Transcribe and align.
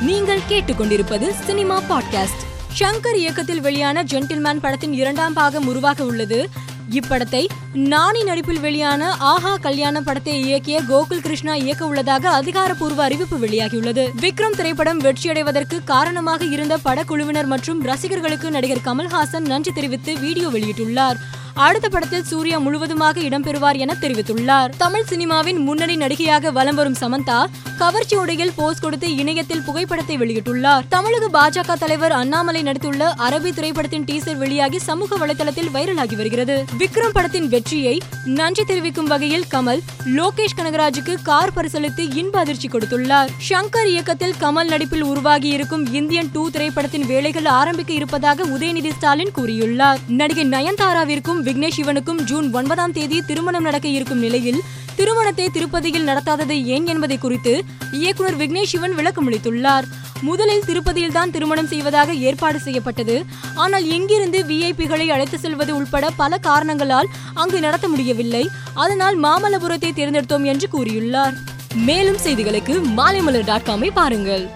நீங்கள் 0.00 0.40
கேட்டுக்கொண்டிருப்பது 0.48 1.30
cinema 1.30 1.82
podcast. 1.90 2.42
Shankar 2.78 3.14
இயக்கத்தில் 3.14 3.60
வெளியான 3.60 4.02
ஜென்டில்மேன் 4.02 4.60
படத்தின் 4.60 4.92
இரண்டாம் 4.92 5.32
பாகம் 5.32 5.66
உருவாக 5.66 6.04
உள்ளது. 6.04 6.48
இப்படத்தை 6.90 7.46
நானி 7.74 8.24
நடிப்பில் 8.24 8.60
வெளியான 8.60 9.16
ஆஹா 9.16 9.56
கல்யாணம் 9.56 10.04
படத்தை 10.04 10.52
இயக்கிய 10.52 10.78
கோகுல் 10.88 11.20
கிருஷ்ணா 11.20 11.54
இயக்க 11.54 11.86
உள்ளதாக 11.86 12.30
அதிகாரப்பூர்வ 12.30 13.02
அறிவிப்பு 13.02 13.38
வெளியாகியுள்ளது. 13.38 14.08
விக்ரம் 14.20 14.56
திரைப்படம் 14.56 15.00
வெற்றியடைவதற்கு 15.00 15.84
காரணமாக 15.84 16.44
இருந்த 16.44 16.78
படக்குழுவினர் 16.84 17.46
மற்றும் 17.46 17.82
ரசிகர்களுக்கு 17.82 18.50
நடிகர் 18.50 18.84
கமல்ஹாசன் 18.84 19.46
நன்றி 19.46 19.72
தெரிவித்து 19.72 20.18
வீடியோ 20.18 20.48
வெளியிட்டுள்ளார். 20.48 21.16
அடுத்த 21.54 21.88
படத்தில் 21.88 22.24
சூர்யா 22.24 22.58
முழுவதுமாக 22.58 23.20
இடம்பெறுவார் 23.20 23.78
என 23.78 23.96
தெரிவித்துள்ளார். 24.00 24.72
தமிழ் 24.76 25.04
சினிமாவின் 25.08 25.58
முன்னணி 25.58 25.96
நடிகையாக 25.96 26.50
வலம் 26.50 26.74
வரும் 26.74 26.96
சமந்தா 27.00 27.46
கவர்ச்சி 27.78 28.16
உடையில் 28.16 28.52
போஸ் 28.56 28.80
கொடுத்து 28.80 29.16
இணையத்தில் 29.16 29.62
புகைப்படத்தை 29.66 30.18
வெளியிட்டுள்ளார். 30.18 30.84
தமிழக 30.88 31.26
பாஜக 31.36 31.76
தலைவர் 31.78 32.12
அண்ணாமலை 32.12 32.62
நடித்துள்ள 32.62 33.10
அரபி 33.26 33.50
திரைப்படத்தின் 33.52 34.04
டீசர் 34.04 34.36
வெளியாகி 34.36 34.78
சமூக 34.78 35.16
வலைதளத்தில் 35.16 35.70
வைரலாகி 35.74 36.16
வருகிறது. 36.16 36.64
விக்ரம் 36.78 37.12
படத்தின் 37.12 37.48
வெற்றியை 37.48 38.00
நன்றி 38.24 38.64
தெரிவிக்கும் 38.64 39.06
வகையில் 39.06 39.44
கமல் 39.50 39.80
லோகேஷ் 40.04 40.56
கனகராஜுக்கு 40.56 41.14
கார் 41.22 41.54
பரிசளித்து 41.56 42.14
இன்ப 42.14 42.38
அதிர்ச்சி 42.38 42.68
கொடுத்துள்ளார். 42.68 43.30
ஷங்கர் 43.48 43.86
இயக்கத்தில் 43.86 44.34
கமல் 44.40 44.68
நடிப்பில் 44.68 45.02
உருவாகி 45.02 45.48
இருக்கும் 45.48 45.92
இந்தியன் 45.92 46.30
டூ 46.32 46.50
திரைப்படத்தின் 46.50 47.06
வேலைகள் 47.06 47.44
ஆரம்பிக்க 47.44 47.92
இருப்பதாக 47.92 48.44
உதயநிதி 48.44 48.92
ஸ்டாலின் 48.92 49.34
கூறியுள்ளார். 49.38 50.00
நடிகை 50.08 50.46
நயன்தாராவிற்கும் 50.48 51.42
விக்னேஷ் 51.42 51.78
சிவனுக்கும் 51.78 52.22
ஜூன் 52.24 52.52
ஒன்பதாம் 52.52 52.92
தேதி 52.92 53.20
திருமணம் 53.20 53.62
நடக்க 53.62 53.88
இருக்கும் 53.88 54.18
நிலையில் 54.18 54.60
திருமணத்தை 54.96 55.48
திருப்பதியில் 55.54 56.06
நடத்தாதது 56.08 56.54
ஏன் 56.64 56.86
என்பதை 56.86 57.18
குறித்து 57.18 57.52
இயக்குனர் 57.92 58.36
விக்னேஷ் 58.36 58.72
சிவன் 58.72 58.96
விளக்கமளித்துள்ளார் 58.98 59.88
முதலில் 60.20 60.64
திருப்பதியில் 60.64 61.14
தான் 61.16 61.30
திருமணம் 61.30 61.66
செய்வதாக 61.66 62.14
ஏற்பாடு 62.28 62.58
செய்யப்பட்டது. 62.60 63.16
ஆனால் 63.54 63.84
எங்கிருந்து 63.86 64.38
விஐபிகளை 64.44 65.06
அழைத்து 65.06 65.38
செல்வது 65.38 65.76
உள்பட 65.76 66.10
பல 66.10 66.38
காரணங்களால் 66.38 67.10
அங்கு 67.34 67.60
நடத்த 67.60 67.88
முடியவில்லை. 67.88 68.48
அதனால் 68.74 69.18
மாமல்லபுரத்தை 69.22 69.92
தேர்ந்தெடுத்தோம் 69.92 70.44
என்று 70.44 70.68
கூறியுள்ளார். 70.74 71.36
மேலும் 71.74 72.22
செய்திகளுக்கு 72.24 72.76
மாலைமலர் 72.96 73.44
டாட் 73.44 73.68
காமை 73.68 73.90
பாருங்கள். 73.94 74.46